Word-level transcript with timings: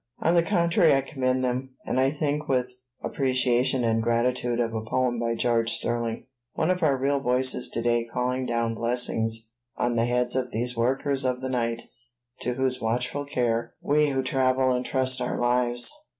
On 0.17 0.33
the 0.33 0.41
contrary 0.41 0.95
I 0.95 1.01
commend 1.01 1.43
them, 1.45 1.75
and 1.85 1.99
I 1.99 2.09
think 2.09 2.47
with 2.47 2.73
appreciation 3.03 3.83
and 3.83 4.01
gratitude 4.01 4.59
of 4.59 4.73
a 4.73 4.81
poem 4.83 5.19
by 5.19 5.35
George 5.35 5.69
Sterling, 5.69 6.25
one 6.53 6.71
of 6.71 6.81
our 6.81 6.97
real 6.97 7.19
voices 7.19 7.69
to 7.69 7.83
day 7.83 8.05
calling 8.11 8.47
down 8.47 8.73
blessings 8.73 9.49
on 9.77 9.97
the 9.97 10.05
heads 10.05 10.35
of 10.35 10.49
these 10.49 10.75
"workers 10.75 11.23
of 11.23 11.41
the 11.41 11.49
night" 11.49 11.83
to 12.39 12.55
whose 12.55 12.81
watchful 12.81 13.25
care 13.27 13.75
we 13.79 14.09
who 14.09 14.23
travel 14.23 14.73
intrust 14.73 15.21
our 15.21 15.37
lives. 15.37 15.91